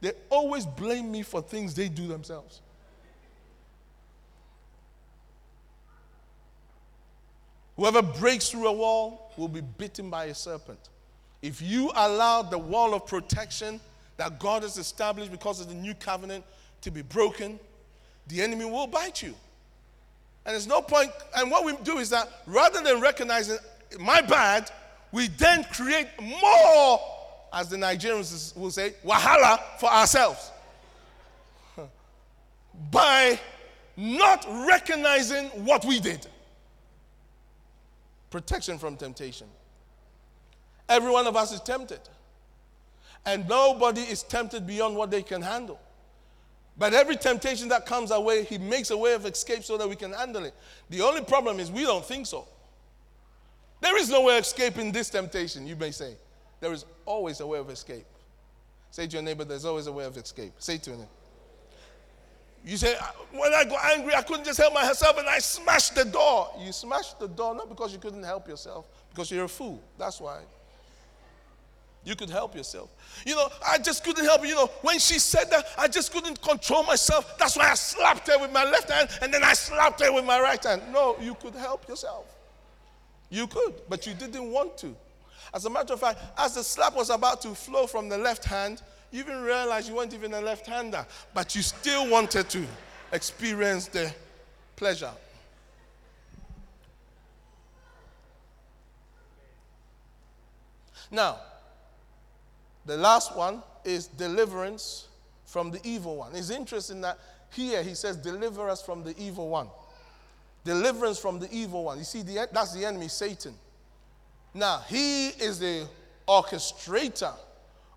[0.00, 2.60] They always blame me for things they do themselves.
[7.76, 10.88] Whoever breaks through a wall will be bitten by a serpent.
[11.42, 13.80] If you allow the wall of protection
[14.16, 16.44] that God has established because of the new covenant
[16.82, 17.58] to be broken,
[18.28, 19.34] the enemy will bite you.
[20.46, 21.10] And there's no point.
[21.36, 23.58] And what we do is that rather than recognizing
[23.98, 24.70] my bad,
[25.10, 27.00] we then create more,
[27.52, 30.50] as the Nigerians will say, wahala for ourselves.
[32.90, 33.38] By
[33.96, 36.26] not recognizing what we did.
[38.30, 39.46] Protection from temptation.
[40.92, 42.00] Every one of us is tempted.
[43.24, 45.80] And nobody is tempted beyond what they can handle.
[46.76, 49.88] But every temptation that comes our way, He makes a way of escape so that
[49.88, 50.54] we can handle it.
[50.90, 52.46] The only problem is we don't think so.
[53.80, 56.14] There is no way of escaping this temptation, you may say.
[56.60, 58.04] There is always a way of escape.
[58.90, 60.52] Say to your neighbor, there's always a way of escape.
[60.58, 61.08] Say to him.
[62.64, 62.96] You say,
[63.32, 66.50] when I got angry, I couldn't just help myself and I smashed the door.
[66.60, 69.82] You smashed the door not because you couldn't help yourself, because you're a fool.
[69.98, 70.40] That's why.
[72.04, 72.90] You could help yourself.
[73.24, 74.44] You know, I just couldn't help.
[74.46, 77.38] You know, when she said that, I just couldn't control myself.
[77.38, 80.24] That's why I slapped her with my left hand and then I slapped her with
[80.24, 80.82] my right hand.
[80.92, 82.26] No, you could help yourself.
[83.30, 84.94] You could, but you didn't want to.
[85.54, 88.44] As a matter of fact, as the slap was about to flow from the left
[88.44, 92.66] hand, you even realized you weren't even a left hander, but you still wanted to
[93.12, 94.12] experience the
[94.74, 95.12] pleasure.
[101.10, 101.38] Now,
[102.86, 105.08] the last one is deliverance
[105.44, 106.34] from the evil one.
[106.34, 107.18] It's interesting that
[107.50, 109.68] here he says, Deliver us from the evil one.
[110.64, 111.98] Deliverance from the evil one.
[111.98, 113.54] You see, the, that's the enemy, Satan.
[114.54, 115.86] Now, he is the
[116.28, 117.34] orchestrator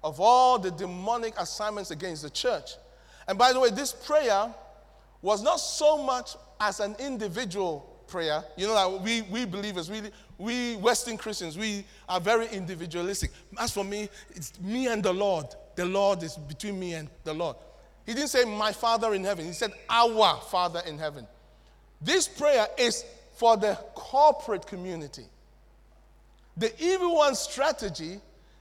[0.04, 2.72] of all the demonic assignments against the church.
[3.28, 4.54] And by the way, this prayer
[5.22, 8.44] was not so much as an individual prayer.
[8.58, 10.02] You know that we, we believers, we,
[10.38, 13.32] we Western Christians, we are very individualistic.
[13.58, 15.48] As for me, it's me and the Lord.
[15.76, 17.58] The Lord is between me and the Lord.
[18.06, 21.28] He didn't say my Father in heaven, he said our Father in heaven.
[22.02, 23.04] This prayer is
[23.36, 25.26] for the corporate community.
[26.58, 28.20] The evil one's strategy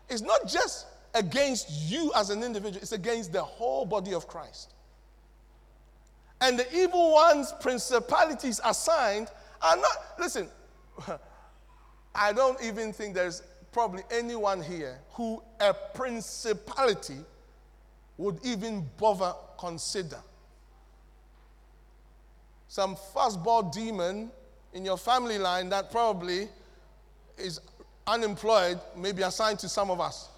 [0.09, 4.73] is not just against you as an individual, it's against the whole body of Christ.
[6.40, 9.29] And the evil one's principalities assigned
[9.62, 10.49] are not, listen,
[12.14, 13.42] I don't even think there's
[13.73, 17.18] probably anyone here who a principality
[18.16, 20.18] would even bother consider.
[22.68, 24.31] Some fastball demon
[24.73, 26.49] in your family line that probably
[27.38, 27.61] is
[28.07, 30.29] unemployed, maybe assigned to some of us.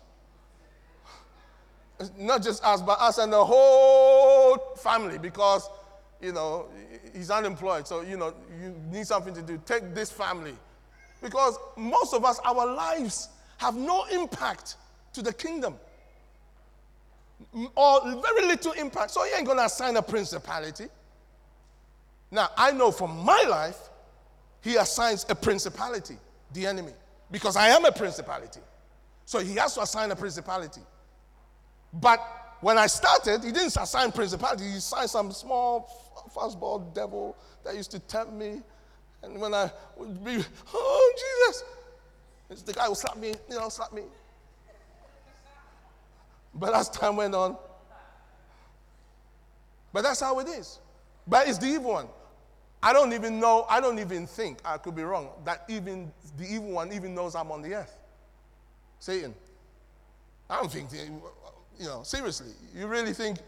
[2.18, 5.68] Not just us, but us and the whole family because,
[6.20, 6.66] you know,
[7.14, 7.86] he's unemployed.
[7.86, 9.60] So, you know, you need something to do.
[9.64, 10.54] Take this family
[11.22, 14.76] because most of us, our lives have no impact
[15.12, 15.76] to the kingdom.
[17.74, 19.10] Or very little impact.
[19.10, 20.86] So you ain't going to assign a principality.
[22.30, 23.78] Now, I know from my life,
[24.62, 26.16] he assigns a principality,
[26.52, 26.92] the enemy,
[27.30, 28.60] because I am a principality.
[29.26, 30.80] So he has to assign a principality.
[31.92, 32.20] But
[32.60, 35.88] when I started, he didn't assign principality, he assigned some small
[36.34, 38.62] fastball devil that used to tempt me
[39.22, 40.42] and when I would be,
[40.74, 41.14] oh,
[42.48, 44.02] Jesus, the guy would slap me, you know, slap me.
[46.54, 47.56] But as time went on,
[49.92, 50.78] but that's how it is.
[51.26, 52.08] But it's the evil one.
[52.82, 56.44] I don't even know, I don't even think, I could be wrong, that even the
[56.44, 57.98] evil one even knows I'm on the earth.
[59.00, 59.34] Satan.
[60.48, 60.90] I don't think,
[61.78, 63.38] you know, seriously, you really think.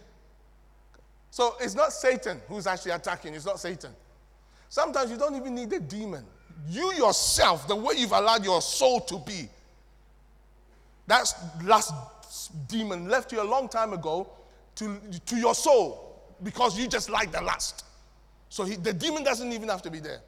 [1.31, 3.91] So it's not Satan who's actually attacking, it's not Satan.
[4.69, 6.25] Sometimes you don't even need a demon.
[6.69, 9.49] You yourself, the way you've allowed your soul to be,
[11.07, 11.33] that
[11.65, 11.95] last
[12.69, 14.29] demon left you a long time ago
[14.77, 17.85] to, to your soul because you just like the last.
[18.51, 20.21] So he, the demon doesn't even have to be there.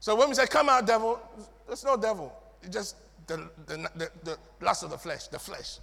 [0.00, 1.20] So when we say, come out, devil,
[1.66, 2.32] there's no devil.
[2.62, 2.96] It's just
[3.26, 5.78] the, the, the, the lust of the flesh, the flesh,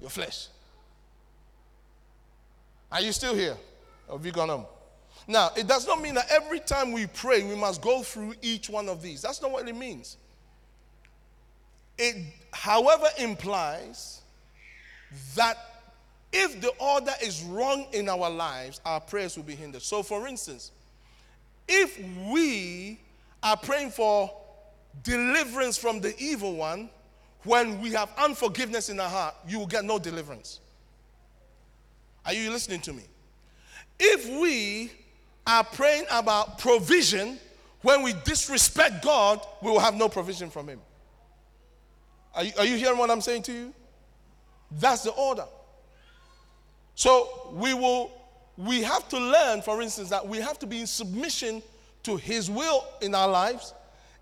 [0.00, 0.48] your flesh.
[2.90, 3.56] Are you still here?
[4.08, 4.66] Or have you gone home?
[5.26, 8.70] Now, it does not mean that every time we pray, we must go through each
[8.70, 9.20] one of these.
[9.20, 10.16] That's not what it means.
[11.98, 12.16] It,
[12.52, 14.22] however, implies
[15.34, 15.58] that
[16.32, 19.82] if the order is wrong in our lives, our prayers will be hindered.
[19.82, 20.70] So, for instance,
[21.66, 21.98] if
[22.30, 23.00] we
[23.42, 24.30] are praying for
[25.02, 26.90] deliverance from the evil one,
[27.44, 30.60] when we have unforgiveness in our heart, you will get no deliverance.
[32.26, 33.04] Are you listening to me?
[33.98, 34.92] If we
[35.46, 37.38] are praying about provision,
[37.82, 40.80] when we disrespect God, we will have no provision from Him.
[42.34, 43.74] Are you, are you hearing what I'm saying to you?
[44.72, 45.46] That's the order.
[46.94, 48.12] So we will
[48.56, 51.62] we have to learn, for instance, that we have to be in submission
[52.02, 53.72] to His will in our lives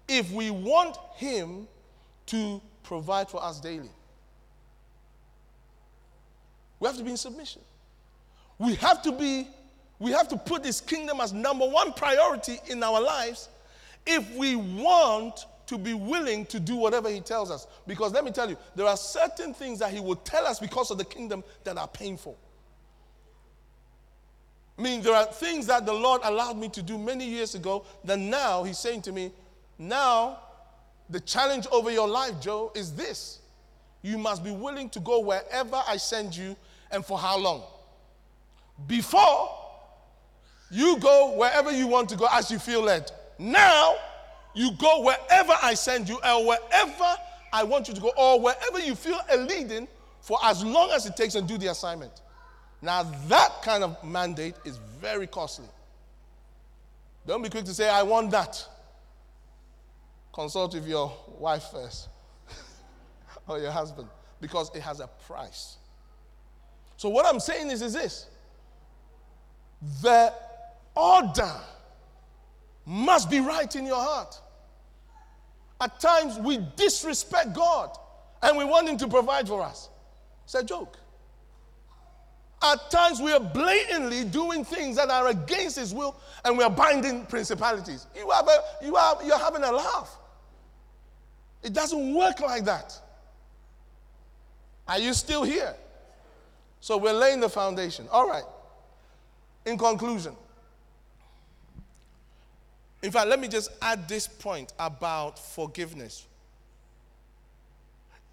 [0.09, 1.67] if we want Him
[2.27, 3.91] to provide for us daily.
[6.79, 7.63] We have to be in submission.
[8.59, 9.49] We have to be,
[9.99, 13.49] we have to put His kingdom as number one priority in our lives
[14.07, 17.67] if we want to be willing to do whatever He tells us.
[17.87, 20.91] Because let me tell you, there are certain things that He will tell us because
[20.91, 22.39] of the kingdom that are painful.
[24.79, 27.85] I mean, there are things that the Lord allowed me to do many years ago
[28.05, 29.33] that now He's saying to me,
[29.79, 30.41] now
[31.09, 33.41] the challenge over your life, Joe, is this.
[34.03, 36.57] You must be willing to go wherever I send you
[36.91, 37.63] and for how long.
[38.87, 39.51] Before,
[40.71, 43.11] you go wherever you want to go as you feel led.
[43.39, 43.97] Now,
[44.55, 47.17] you go wherever I send you or wherever
[47.53, 49.87] I want you to go or wherever you feel a leading
[50.21, 52.13] for as long as it takes and do the assignment.
[52.83, 55.69] Now, that kind of mandate is very costly.
[57.27, 58.67] Don't be quick to say, I want that.
[60.37, 62.11] Consult with your wife first
[63.49, 64.07] or your husband
[64.39, 65.79] because it has a price.
[66.99, 68.27] So, what I'm saying is, is this
[70.03, 70.31] the
[70.95, 71.55] order
[72.85, 74.39] must be right in your heart.
[75.81, 77.97] At times, we disrespect God
[78.43, 79.89] and we want Him to provide for us.
[80.45, 80.99] It's a joke.
[82.63, 86.71] At times we are blatantly doing things that are against his will and we are
[86.71, 88.07] binding principalities.
[88.15, 90.19] You have a, you are, you're having a laugh.
[91.67, 92.97] It doesn't work like that.
[94.87, 95.75] Are you still here?
[96.81, 98.07] So we're laying the foundation.
[98.13, 98.45] All right.
[99.65, 100.37] In conclusion,
[103.03, 106.25] in fact, let me just add this point about forgiveness.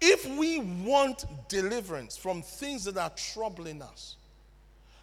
[0.00, 4.14] If we want deliverance from things that are troubling us,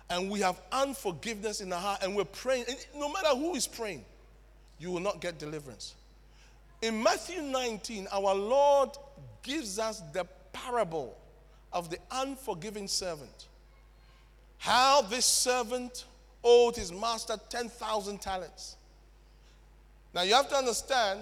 [0.10, 3.68] and we have unforgiveness in our heart, and we're praying, and no matter who is
[3.68, 4.06] praying,
[4.80, 5.96] you will not get deliverance.
[6.82, 8.90] In Matthew 19, our Lord
[9.44, 11.16] gives us the parable
[11.72, 13.48] of the unforgiving servant.
[14.58, 16.06] How this servant
[16.44, 18.78] owed his master 10,000 talents.
[20.14, 21.22] Now you have to understand,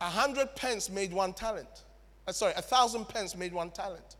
[0.00, 1.68] a hundred pence made one talent.
[2.26, 4.16] Uh, sorry, a thousand pence made one talent.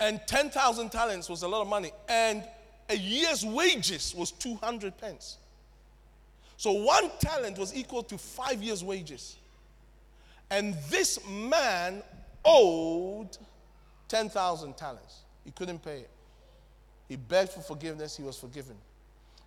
[0.00, 1.90] And 10,000 talents was a lot of money.
[2.08, 2.42] And
[2.88, 5.38] a year's wages was 200 pence.
[6.56, 9.36] So one talent was equal to five years' wages.
[10.50, 12.02] And this man
[12.44, 13.36] owed
[14.08, 15.20] 10,000 talents.
[15.44, 16.10] He couldn't pay it.
[17.08, 18.76] He begged for forgiveness, he was forgiven.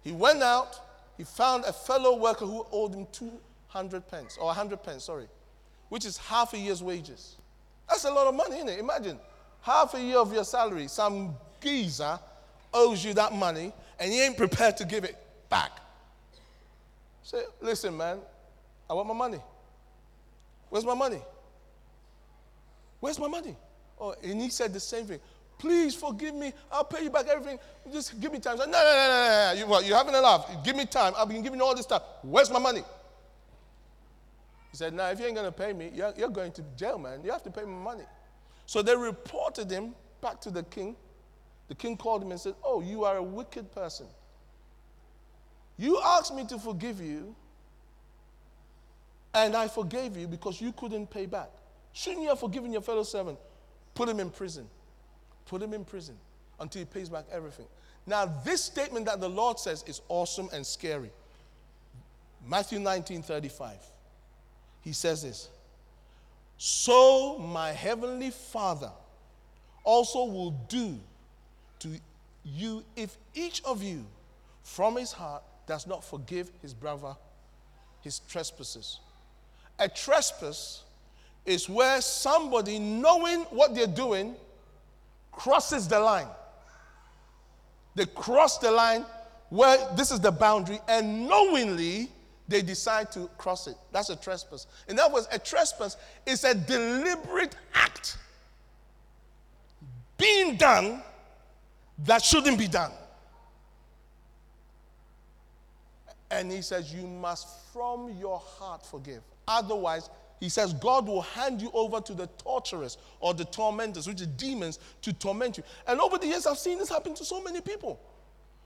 [0.01, 0.79] He went out,
[1.17, 5.27] he found a fellow worker who owed him 200 pence, or 100 pence, sorry
[5.89, 7.35] which is half a year's wages.
[7.87, 8.79] That's a lot of money, isn't it?
[8.79, 9.19] Imagine
[9.61, 12.19] half a year of your salary, some geezer
[12.73, 15.17] owes you that money and he ain't prepared to give it
[15.49, 15.78] back.
[17.29, 18.17] Say, listen, man,
[18.89, 19.37] I want my money.
[20.67, 21.21] Where's my money?
[22.99, 23.55] Where's my money?
[24.01, 25.19] Oh, and he said the same thing.
[25.59, 26.53] Please forgive me.
[26.71, 27.59] I'll pay you back everything.
[27.93, 28.57] Just give me time.
[28.57, 29.59] no, no, no, no, no.
[29.59, 30.63] You, well, you haven't enough.
[30.63, 31.13] Give me time.
[31.15, 32.01] I've been giving you all this stuff.
[32.23, 32.81] Where's my money?
[34.71, 36.97] He said, Now, if you ain't going to pay me, you're, you're going to jail,
[36.97, 37.19] man.
[37.23, 38.05] You have to pay me money.
[38.65, 40.95] So they reported him back to the king.
[41.67, 44.07] The king called him and said, Oh, you are a wicked person.
[45.79, 47.33] You asked me to forgive you,
[49.33, 51.49] and I forgave you because you couldn't pay back.
[51.93, 53.39] Shouldn't you have forgiven your fellow servant?
[53.95, 54.67] Put him in prison.
[55.45, 56.15] Put him in prison
[56.59, 57.65] until he pays back everything.
[58.05, 61.11] Now, this statement that the Lord says is awesome and scary.
[62.45, 63.77] Matthew 19 35
[64.81, 65.49] he says this
[66.57, 68.91] So my heavenly Father
[69.83, 70.97] also will do
[71.79, 71.89] to
[72.43, 74.05] you if each of you
[74.63, 77.15] from his heart does not forgive his brother
[78.01, 78.99] his trespasses.
[79.77, 80.83] A trespass
[81.45, 84.35] is where somebody, knowing what they're doing,
[85.31, 86.27] crosses the line.
[87.95, 89.05] They cross the line
[89.49, 92.09] where this is the boundary, and knowingly
[92.47, 93.75] they decide to cross it.
[93.91, 94.65] That's a trespass.
[94.87, 98.17] In other words, a trespass is a deliberate act
[100.17, 101.03] being done
[102.05, 102.91] that shouldn't be done.
[106.31, 109.21] And he says, You must from your heart forgive.
[109.47, 110.09] Otherwise,
[110.39, 114.25] he says, God will hand you over to the torturers or the tormentors, which are
[114.25, 115.63] demons, to torment you.
[115.85, 117.99] And over the years, I've seen this happen to so many people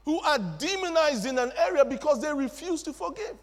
[0.05, 3.35] who are demonized in an area because they refuse to forgive.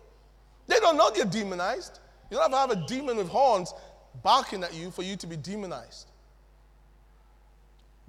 [0.66, 1.98] They don't know they're demonized.
[2.30, 3.74] You don't have to have a demon with horns
[4.22, 6.10] barking at you for you to be demonized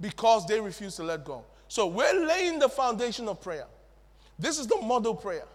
[0.00, 1.44] because they refuse to let go.
[1.68, 3.66] So we're laying the foundation of prayer.
[4.38, 5.46] This is the model prayer.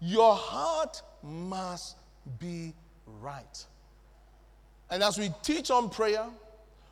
[0.00, 1.96] Your heart must
[2.38, 2.74] be
[3.06, 3.66] right.
[4.90, 6.26] And as we teach on prayer,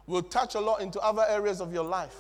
[0.07, 2.17] we'll touch a lot into other areas of your life.